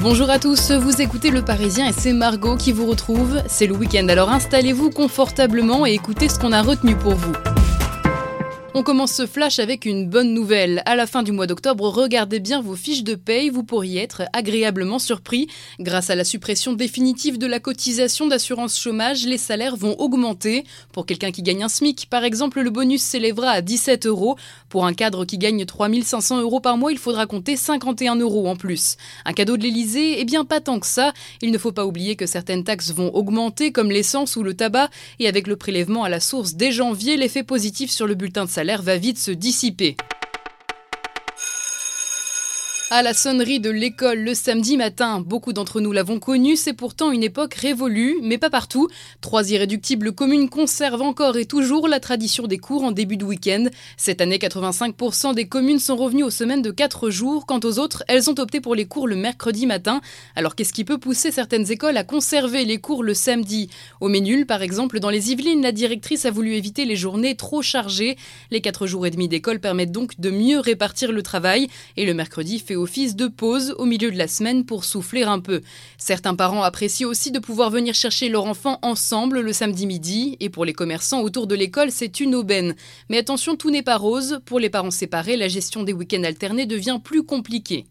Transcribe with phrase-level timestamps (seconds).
[0.00, 3.42] Bonjour à tous, vous écoutez Le Parisien et c'est Margot qui vous retrouve.
[3.48, 7.32] C'est le week-end, alors installez-vous confortablement et écoutez ce qu'on a retenu pour vous.
[8.78, 10.84] On commence ce flash avec une bonne nouvelle.
[10.86, 14.22] À la fin du mois d'octobre, regardez bien vos fiches de paye, vous pourriez être
[14.32, 15.48] agréablement surpris.
[15.80, 20.62] Grâce à la suppression définitive de la cotisation d'assurance chômage, les salaires vont augmenter.
[20.92, 24.36] Pour quelqu'un qui gagne un SMIC, par exemple, le bonus s'élèvera à 17 euros.
[24.68, 28.54] Pour un cadre qui gagne 3500 euros par mois, il faudra compter 51 euros en
[28.54, 28.96] plus.
[29.24, 31.12] Un cadeau de l'Elysée Eh bien, pas tant que ça.
[31.42, 34.88] Il ne faut pas oublier que certaines taxes vont augmenter, comme l'essence ou le tabac,
[35.18, 38.50] et avec le prélèvement à la source dès janvier, l'effet positif sur le bulletin de
[38.50, 39.96] salaire va vite se dissiper.
[42.90, 47.10] À la sonnerie de l'école le samedi matin, beaucoup d'entre nous l'avons connu, c'est pourtant
[47.10, 48.88] une époque révolue, mais pas partout.
[49.20, 53.66] Trois irréductibles communes conservent encore et toujours la tradition des cours en début de week-end.
[53.98, 57.44] Cette année, 85% des communes sont revenues aux semaines de 4 jours.
[57.44, 60.00] Quant aux autres, elles ont opté pour les cours le mercredi matin.
[60.34, 63.68] Alors qu'est-ce qui peut pousser certaines écoles à conserver les cours le samedi?
[64.00, 67.60] Au Ménul, par exemple, dans les Yvelines, la directrice a voulu éviter les journées trop
[67.60, 68.16] chargées.
[68.50, 72.14] Les 4 jours et demi d'école permettent donc de mieux répartir le travail et le
[72.14, 75.60] mercredi fait office de pause au milieu de la semaine pour souffler un peu.
[75.98, 80.48] Certains parents apprécient aussi de pouvoir venir chercher leur enfant ensemble le samedi midi, et
[80.48, 82.74] pour les commerçants autour de l'école, c'est une aubaine.
[83.10, 84.40] Mais attention, tout n'est pas rose.
[84.46, 87.86] Pour les parents séparés, la gestion des week-ends alternés devient plus compliquée.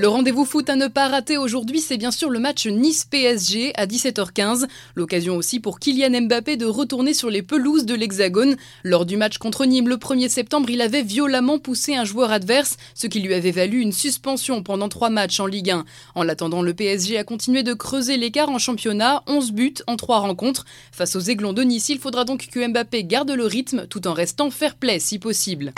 [0.00, 3.84] Le rendez-vous foot à ne pas rater aujourd'hui, c'est bien sûr le match Nice-PSG à
[3.84, 4.68] 17h15.
[4.94, 8.54] L'occasion aussi pour Kylian Mbappé de retourner sur les pelouses de l'Hexagone.
[8.84, 12.76] Lors du match contre Nîmes le 1er septembre, il avait violemment poussé un joueur adverse,
[12.94, 15.84] ce qui lui avait valu une suspension pendant trois matchs en Ligue 1.
[16.14, 20.20] En l'attendant, le PSG a continué de creuser l'écart en championnat, 11 buts en trois
[20.20, 20.64] rencontres.
[20.92, 24.12] Face aux Aiglons de Nice, il faudra donc que Mbappé garde le rythme tout en
[24.12, 25.72] restant fair-play si possible.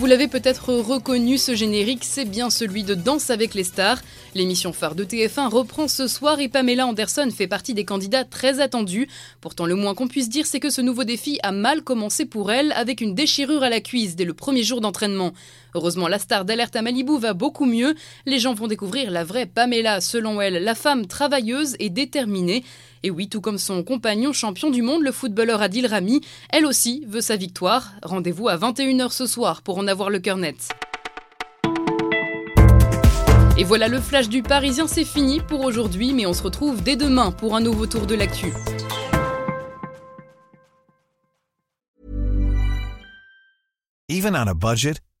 [0.00, 3.98] Vous l'avez peut-être reconnu, ce générique, c'est bien celui de Danse avec les stars.
[4.34, 8.60] L'émission phare de TF1 reprend ce soir et Pamela Anderson fait partie des candidats très
[8.60, 9.08] attendus.
[9.42, 12.50] Pourtant, le moins qu'on puisse dire, c'est que ce nouveau défi a mal commencé pour
[12.50, 15.34] elle avec une déchirure à la cuisse dès le premier jour d'entraînement.
[15.74, 17.94] Heureusement, la star d'Alerte à Malibu va beaucoup mieux.
[18.26, 22.64] Les gens vont découvrir la vraie Pamela, selon elle, la femme travailleuse et déterminée.
[23.02, 26.20] Et oui, tout comme son compagnon champion du monde, le footballeur Adil Rami,
[26.50, 27.92] elle aussi veut sa victoire.
[28.02, 30.68] Rendez-vous à 21h ce soir pour en avoir le cœur net.
[33.60, 36.96] Et voilà, le flash du Parisien, c'est fini pour aujourd'hui, mais on se retrouve dès
[36.96, 38.54] demain pour un nouveau tour de l'actu.
[44.08, 44.34] Even